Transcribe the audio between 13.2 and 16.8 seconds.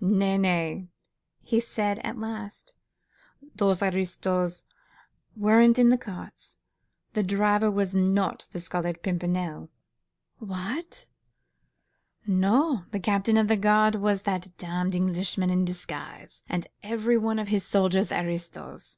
of the guard was that damned Englishman in disguise, and